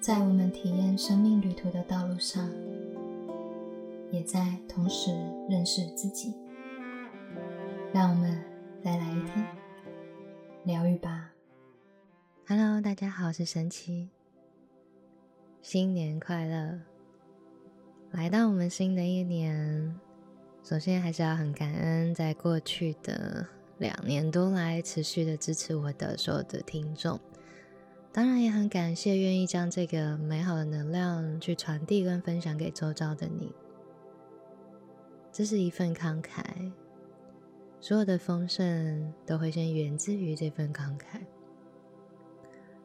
[0.00, 2.50] 在我们体验生命旅途的道路上，
[4.10, 5.10] 也在同时
[5.46, 6.34] 认识自己。
[7.92, 8.42] 让我们
[8.82, 9.46] 再来一天
[10.64, 11.30] 疗愈吧。
[12.48, 14.08] Hello，大家好，我是神奇，
[15.60, 16.80] 新年快乐！
[18.12, 20.00] 来到我们新的一年，
[20.64, 27.20] 首先还是要很感恩，在过去的两年多来持续的支持我的所有的听众。
[28.12, 33.54] 当然也很感谢愿意将这个美好的能量去传递跟分享给周遭的你，
[35.30, 36.72] 这是一份慷慨，
[37.80, 41.20] 所有的丰盛都会先源自于这份慷慨，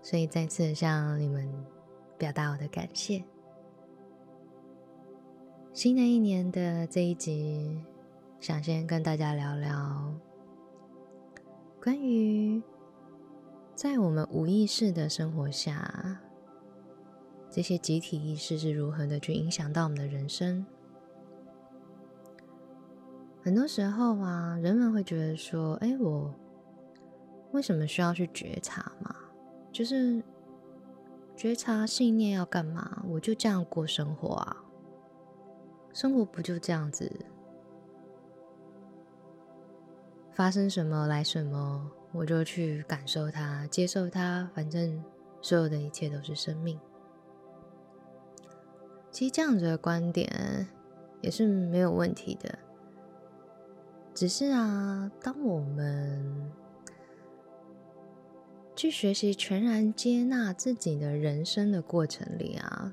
[0.00, 1.46] 所以再次向你们
[2.16, 3.22] 表达我的感谢。
[5.74, 7.84] 新的一年的这一集，
[8.40, 10.14] 想先跟大家聊聊
[11.78, 12.62] 关于。
[13.80, 16.20] 在我们无意识的生活下，
[17.48, 20.66] 这些集体意识是如何的去影响到我们的人生？
[23.42, 26.34] 很多时候啊，人们会觉得说：“哎，我
[27.52, 29.16] 为什么需要去觉察嘛？
[29.72, 30.22] 就是
[31.34, 33.02] 觉察信念要干嘛？
[33.08, 34.56] 我就这样过生活啊，
[35.94, 37.10] 生活不就这样子，
[40.32, 45.02] 发生什么来什么。”我就去感受它，接受它，反正
[45.40, 46.78] 所有的一切都是生命。
[49.12, 50.68] 其实这样子的观点
[51.20, 52.58] 也是没有问题的，
[54.12, 56.50] 只是啊，当我们
[58.74, 62.92] 去学习全然接纳自己的人生的过程里啊，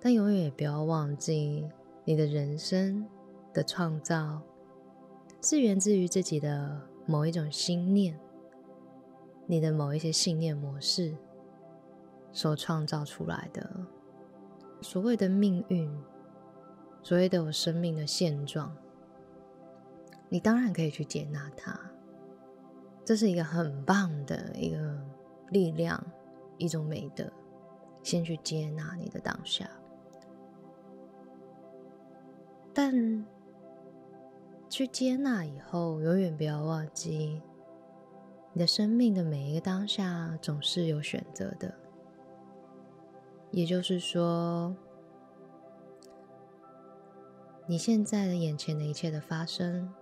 [0.00, 1.70] 但永远也不要忘记，
[2.04, 3.06] 你的人生
[3.52, 4.42] 的创造
[5.40, 6.80] 是源自于自己的。
[7.06, 8.18] 某一种心念，
[9.46, 11.16] 你的某一些信念模式
[12.32, 13.70] 所创造出来的
[14.82, 15.90] 所谓的命运，
[17.02, 18.76] 所谓的我生命的现状，
[20.28, 21.78] 你当然可以去接纳它。
[23.04, 25.00] 这是一个很棒的一个
[25.50, 26.04] 力量，
[26.58, 27.24] 一种美德。
[28.02, 29.68] 先去接纳你的当下，
[32.72, 33.26] 但。
[34.76, 37.40] 去接纳以后，永远不要忘记，
[38.52, 41.74] 你的生命的每一个当下总是有选择的。
[43.50, 44.76] 也就是说，
[47.66, 49.94] 你现在的眼前的一切的发生，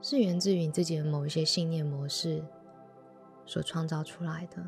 [0.00, 2.42] 是源自于你自己的某一些信念模式
[3.44, 4.64] 所创造出来的。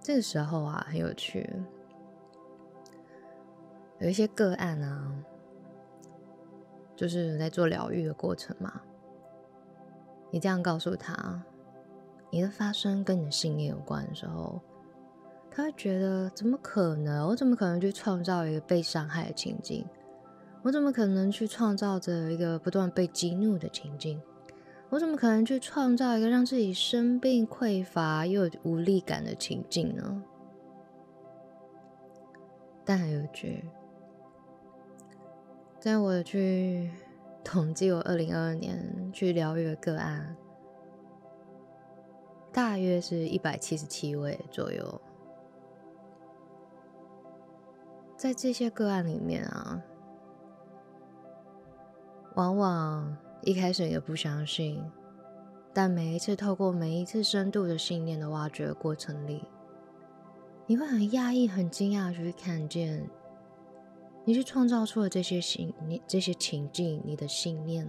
[0.00, 1.52] 这个时候啊，很有趣，
[3.98, 5.24] 有一些个案啊。
[6.98, 8.80] 就是在做疗愈的过程嘛。
[10.32, 11.40] 你这样告诉他，
[12.28, 14.60] 你的发生跟你的信念有关的时候，
[15.48, 17.28] 他会觉得怎么可能？
[17.28, 19.86] 我怎么可能去创造一个被伤害的情境？
[20.64, 24.20] 我怎么可能去创造着一个不断被激怒的情境？
[24.90, 30.22] 我怎么可能去创造一个让自己生病、匮乏又有无力感的情境呢？
[32.84, 33.64] 但很有趣。
[35.80, 36.90] 在我去
[37.44, 40.36] 统计我二零二二年去疗愈的个案，
[42.52, 45.00] 大约是一百七十七位左右。
[48.16, 49.80] 在这些个案里面啊，
[52.34, 54.84] 往往一开始也不相信，
[55.72, 59.44] 但每一次透过每一次深度的信念的挖掘过程里，
[60.66, 63.08] 你会很讶异、很惊讶去看见。
[64.28, 67.88] 你去创造出了这些情，你这些情境，你的信念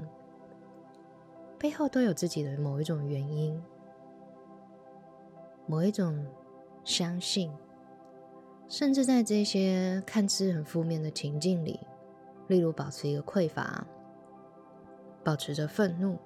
[1.58, 3.62] 背后都有自己的某一种原因，
[5.68, 6.26] 某一种
[6.86, 7.52] 相信，
[8.70, 11.78] 甚至在这些看似很负面的情境里，
[12.48, 13.86] 例如保持一个匮乏，
[15.22, 16.18] 保持着愤怒，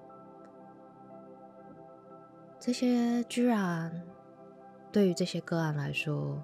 [2.60, 4.04] 这些居然
[4.92, 6.40] 对于这些个案来说，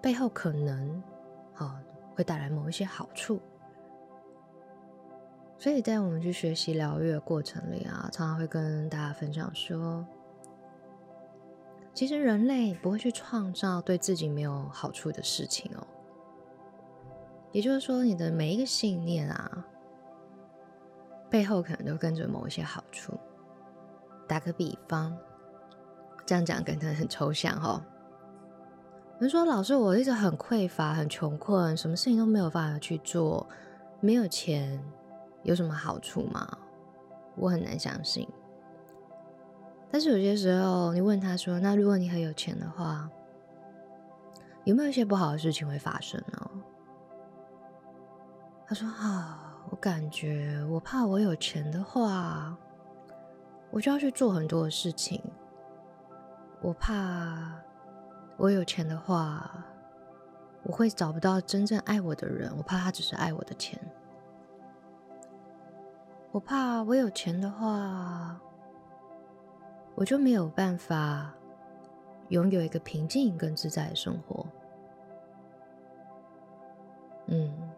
[0.00, 1.02] 背后可能
[1.52, 1.74] 好。
[2.14, 3.40] 会带来某一些好处，
[5.58, 10.06] 所以在我们去学习疗愈的过程里啊，常常会跟大家分享说，
[11.92, 15.86] 其实人类不会去创造对自己没有好处的事情哦。
[17.52, 19.64] 也就是说，你的每一个信念啊，
[21.30, 23.12] 背后可能都跟着某一些好处。
[24.26, 25.16] 打个比方，
[26.26, 27.80] 这样讲可能很抽象哦。
[29.20, 33.46] 人说：“老师，我一直很匮乏，很穷困，什么事情都没有办法去做，
[34.00, 34.82] 没有钱，
[35.44, 36.58] 有什么好处吗？”
[37.36, 38.28] 我很难相信。
[39.90, 43.08] 但是有些时候，你问他说：“那如果你很有钱的话，
[44.64, 46.50] 有没有一些不好的事情会发生呢？”
[48.66, 52.56] 他说：“啊，我感觉我怕我有钱的话，
[53.70, 55.22] 我就要去做很多的事情。
[56.60, 57.52] 我怕
[58.36, 59.64] 我有钱的话，
[60.62, 62.52] 我会找不到真正爱我的人。
[62.56, 63.78] 我怕他只是爱我的钱。
[66.32, 68.40] 我怕我有钱的话。”
[69.96, 71.32] 我就没有办法
[72.30, 74.44] 拥有一个平静跟自在的生活。
[77.26, 77.70] 嗯，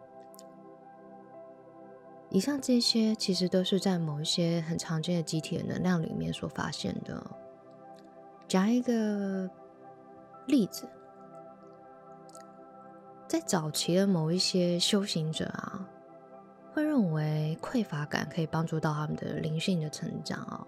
[2.31, 7.23] 以上这些其实都是在某一些很常见的集体能量里面所发现的。
[8.47, 9.47] 讲一个
[10.47, 10.87] 例子，
[13.27, 15.87] 在早期的某一些修行者啊，
[16.73, 20.65] 会认为匮乏感可以帮助到他们的灵性的成长啊。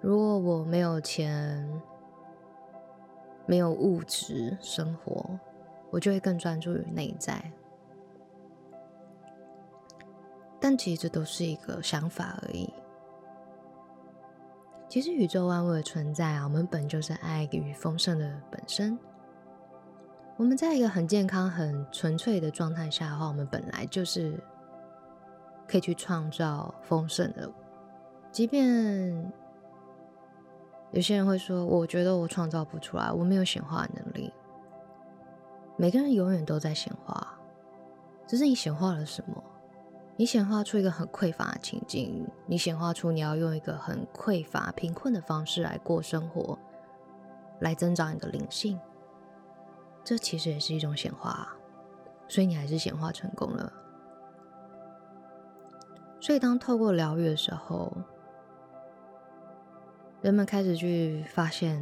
[0.00, 1.66] 如果我没有钱，
[3.46, 5.38] 没有物质生活，
[5.90, 7.52] 我就会更专注于内在。
[10.60, 12.72] 但其实这都是一个想法而已。
[14.88, 18.98] 其实宇宙万物的存在啊，我们本就是爱与丰盛的本身。
[20.36, 24.38] 我们在一个很健康、很纯粹的状态下的话，我们本来就是
[25.66, 27.50] 可以去创造丰盛的，
[28.30, 29.32] 即便。
[30.92, 34.32] 有些人会说：“我觉得我创造不出来，我没有显化能力。”
[35.76, 37.36] 每个人永远都在显化，
[38.26, 39.42] 只是你显化了什么？
[40.16, 46.58] 你显化出一个很匮乏的情境，你显化出你要用一个很匮乏、贫困的方式来过生活，
[47.60, 48.78] 来增长你的灵性。
[50.02, 51.54] 这其实也是一种显化，
[52.28, 53.72] 所以你还是显化成功了。
[56.20, 57.92] 所以，当透过疗愈的时候。
[60.22, 61.80] 人们开始去发现，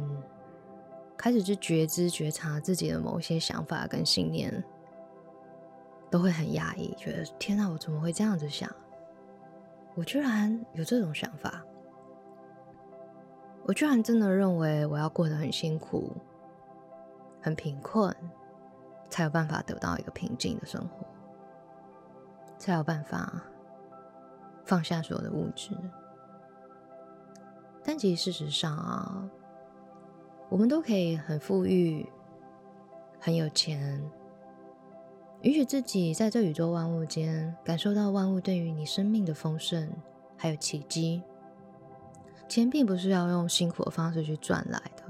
[1.17, 4.63] 开始去觉知、觉察自己的某些想法跟信念，
[6.15, 8.73] 都会很压抑，觉得天哪，我怎么会这样子想？
[9.95, 11.61] 我居然有这种想法，
[13.65, 16.15] 我居然真的认为我要过得很辛苦、
[17.41, 18.15] 很贫困，
[19.09, 21.05] 才有办法得到一个平静的生活，
[22.57, 23.43] 才有办法
[24.63, 25.77] 放下所有的物质。
[27.83, 29.29] 但其实事实上啊，
[30.47, 32.09] 我们都可以很富裕、
[33.19, 34.01] 很有钱，
[35.41, 39.89] 允许自己在这宇宙万物间感受到万物对于你生命的丰盛，
[40.35, 41.21] 还有奇迹。
[42.47, 45.03] 钱并不是要用辛苦的方式去赚来的，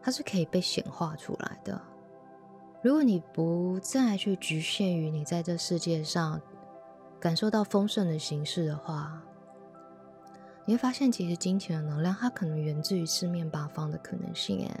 [0.00, 1.80] 它是可以被显化出来的。
[2.82, 6.40] 如果你不再去局限于你在这世界上
[7.18, 9.22] 感受到丰盛的形式的话，
[10.64, 14.66] 你会发现，其实金钱的能量，它可能源自于四面八方的可能性。
[14.66, 14.80] 哎，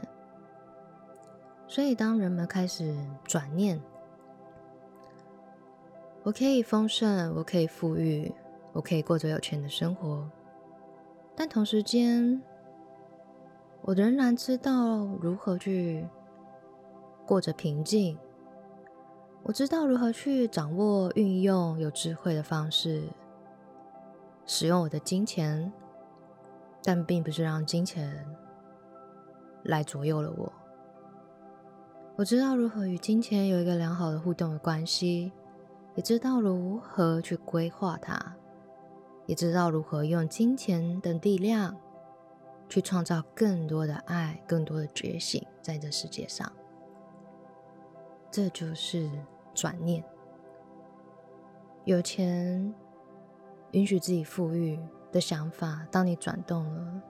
[1.66, 2.94] 所以当人们开始
[3.24, 3.80] 转念，
[6.28, 8.30] 我可以丰盛，我可以富裕，
[8.74, 10.30] 我可以过着有钱的生活，
[11.34, 12.42] 但同时间，
[13.80, 16.06] 我仍然知道如何去
[17.26, 18.18] 过着平静。
[19.42, 23.04] 我知道如何去掌握、运用有智慧的方式。
[24.44, 25.72] 使用我的金钱，
[26.84, 28.22] 但并不是让金钱
[29.62, 30.52] 来左右了我。
[32.16, 35.32] 我知道如何与金钱有一个良好的互动的关系，
[35.98, 38.36] 也知道如何去规划它，
[39.26, 41.76] 也知道如何用金钱等力量
[42.68, 46.52] 去创造更多的爱、更多的觉醒在这世界上。
[48.30, 49.10] 这就是
[49.52, 50.04] 转念，
[51.84, 52.72] 有钱。
[53.72, 54.78] 允许自己富裕
[55.12, 57.02] 的想法，当你转动了，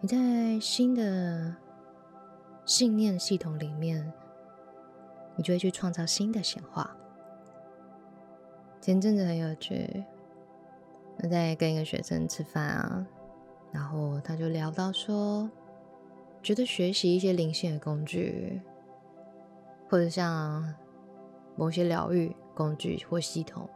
[0.00, 1.54] 你在新的
[2.64, 4.10] 信念系统里面，
[5.36, 6.96] 你就会去创造新的显化。
[8.80, 10.04] 前阵子很有趣，
[11.22, 13.06] 我在跟一个学生吃饭啊，
[13.70, 15.50] 然后他就聊到说，
[16.42, 18.60] 觉得学习一些灵性的工具，
[19.88, 20.74] 或者像
[21.56, 23.68] 某些疗愈工具或系统。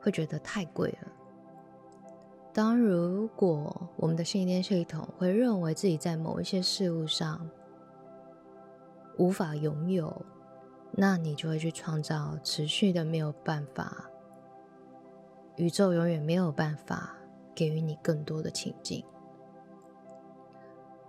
[0.00, 1.08] 会觉得太贵了。
[2.54, 7.50] 当如果我们的信念系统会认为自己在某一些事物上
[9.18, 10.24] 无法拥有，
[10.92, 14.10] 那你就会去创造持续的没有办法，
[15.56, 17.14] 宇宙永远没有办法
[17.54, 19.04] 给予你更多的情境，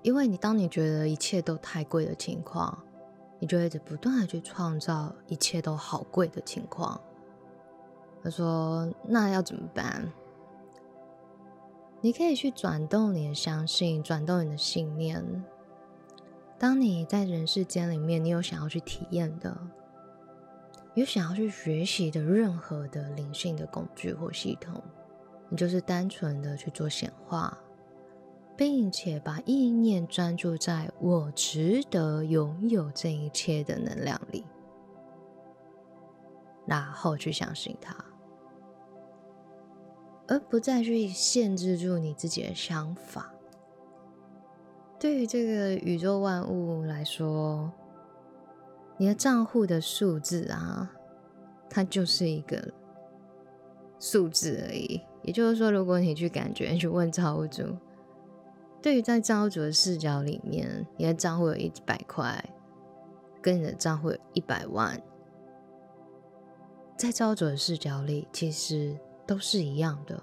[0.02, 2.78] 因为你当你觉得一切都太贵的情况，
[3.40, 7.00] 你就一直不断的去创造一切都好贵的情况。
[8.24, 10.12] 他说：“那要怎么办？”
[12.02, 15.44] 你可以去转动你的相信，转动你的信念。
[16.60, 19.58] 当你在人世间里面，你有想要去体验的，
[20.94, 24.84] 有想要去学习的任何的灵性的工具或系统，
[25.48, 27.58] 你就是单纯的去做显化，
[28.58, 34.44] 并且把意念专注在我值得拥有这一切的能量里，
[36.66, 37.96] 然后去相信它。
[40.28, 43.34] 而不再去限制住你自己的想法。
[45.00, 47.72] 对于这个宇宙万物来说，
[48.98, 50.91] 你的账户的数字啊，
[51.70, 52.74] 它就是一个
[54.00, 55.01] 数字而已。
[55.24, 57.63] 也就是说，如果你去感觉、 去问造物主，
[58.82, 62.44] 对于在造物主的视角里面，你的账户有一百块，
[63.41, 65.01] 跟你的账户有一百万，
[66.98, 68.98] 在造物主的视角里，其实。
[69.29, 70.20] 都是一样的，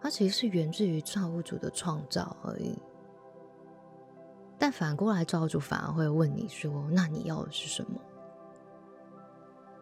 [0.00, 2.76] 它其实是源自于造物主的创造而已。
[4.60, 7.98] 但反过来，造物主反而会问你说：“那你要的是什么？”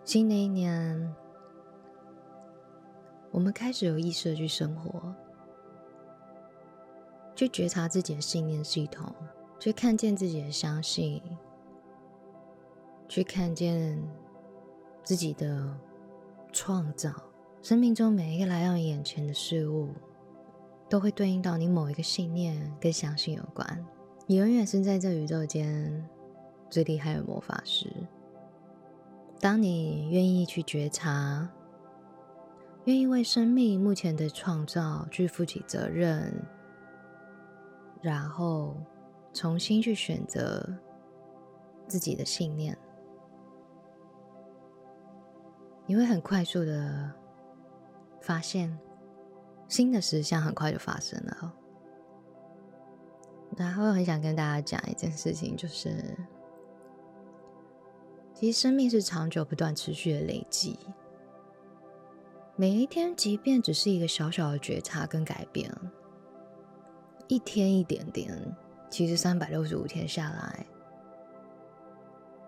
[0.06, 1.14] 新的一年，
[3.32, 5.12] 我们开始有意识的去生活，
[7.34, 9.12] 去觉察自己的信念系统，
[9.58, 11.20] 去看见自己的相信，
[13.08, 14.00] 去看见
[15.02, 15.76] 自己的
[16.52, 17.12] 创造。
[17.62, 19.88] 生命中每一个来到你眼前的事物，
[20.88, 23.84] 都会对应到你某一个信念跟相信有关。
[24.30, 26.06] 你永远是在这宇宙间
[26.68, 27.90] 最厉害的魔法师。
[29.40, 31.48] 当你愿意去觉察，
[32.84, 36.44] 愿意为生命目前的创造去负起责任，
[38.02, 38.76] 然后
[39.32, 40.62] 重新去选择
[41.86, 42.76] 自己的信念，
[45.86, 47.10] 你会很快速的。
[48.20, 48.78] 发现
[49.68, 51.54] 新的实相很快就发生了，
[53.56, 55.92] 然后很想跟大家讲一件事情，就是
[58.34, 60.78] 其实生命是长久不断持续的累积，
[62.54, 65.72] 每一天，即便只是一个小小的觉察跟改变，
[67.26, 68.56] 一天一点点，
[68.88, 70.66] 其实三百六十五天下来，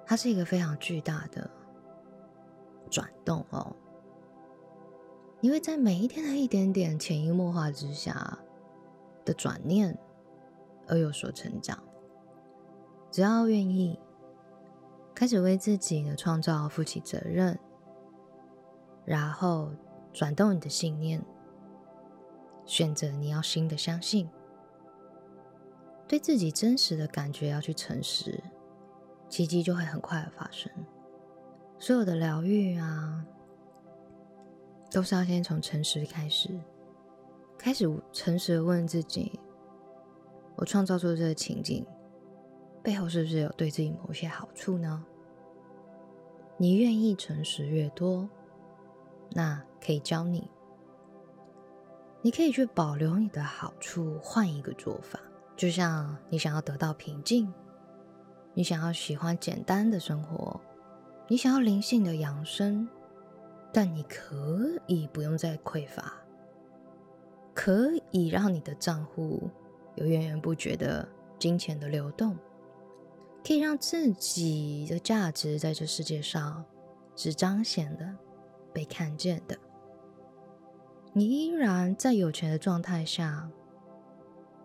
[0.07, 1.51] 它是一个非常巨大的
[2.89, 3.75] 转动哦。
[5.41, 8.39] 你会在每一天的一点点潜移默化之下
[9.25, 9.99] 的转念
[10.91, 11.83] 而有所成长。
[13.11, 13.99] 只要愿意
[15.15, 17.59] 开始为自己的创造负起责任，
[19.07, 19.71] 然后
[20.13, 21.25] 转动你的信念，
[22.67, 24.29] 选择你要新的相信，
[26.07, 28.43] 对自己真实的感觉要去诚实，
[29.29, 30.71] 奇迹就会很快的发生。
[31.79, 33.25] 所有的疗愈啊。
[34.93, 36.49] 都是要先从诚实开始，
[37.57, 39.40] 开始诚实的问自己：
[40.61, 41.87] 我创造出这个情景
[42.83, 45.03] 背后是不是有对自己某些好处呢？
[46.59, 48.29] 你愿意诚实越多，
[49.31, 50.51] 那可以教你，
[52.21, 55.19] 你可以去保留你的好处，换一个做法。
[55.57, 57.51] 就像你想要得到平静，
[58.53, 60.61] 你想要喜欢简单的生活，
[61.27, 62.87] 你想要灵性的养生。
[63.73, 66.13] 但你可以不用再匮乏，
[67.55, 69.49] 可以让你的账户
[69.97, 71.07] 有源源不绝的
[71.39, 72.37] 金钱的流动，
[73.45, 76.65] 可以让自己的价值在这世界上
[77.17, 78.17] 是彰显的、
[78.73, 79.57] 被看见的。
[81.13, 83.51] 你依然在有钱的状态下，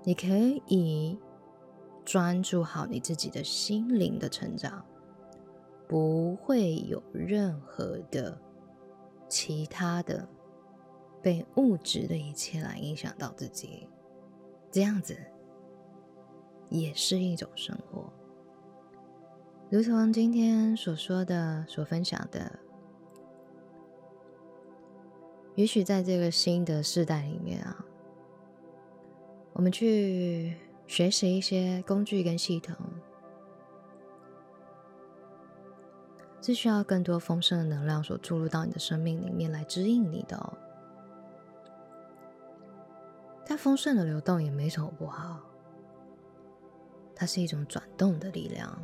[0.04, 0.28] 你可
[0.68, 1.18] 以
[2.04, 4.86] 专注好你自己的心灵的成长，
[5.88, 8.40] 不会有任何的。
[9.28, 10.26] 其他的
[11.20, 13.90] 被物质的一切来影响到自己，
[14.76, 15.18] 这样子
[16.68, 18.12] 也是一种生活。
[19.70, 22.60] 如同今天所说的、所分享的，
[25.56, 27.86] 也许在这个新的时代里面啊，
[29.54, 32.76] 我们去学习一些工具跟系统。
[36.42, 40.65] 是需要更多丰盛的能量所注入到你的生命里面来指引你的哦。
[43.46, 45.40] 它丰盛的流动也没什么不好，
[47.16, 48.78] 它是一种转动的力量。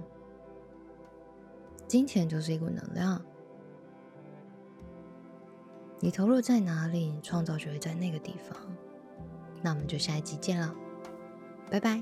[1.88, 3.22] 金钱就是一股能量，
[6.00, 8.58] 你投入在哪里，创造就会在那个地方。
[9.62, 10.74] 那我们就下一集见了，
[11.70, 12.02] 拜拜。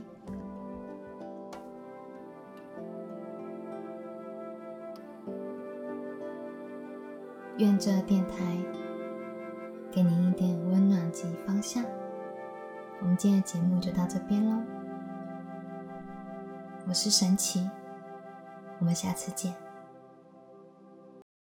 [7.57, 8.57] 愿这电台
[9.91, 11.83] 给您一点温暖及方向。
[13.01, 14.61] 我们今天的节目就到这边喽。
[16.87, 17.69] 我是神奇，
[18.79, 19.53] 我们下次见。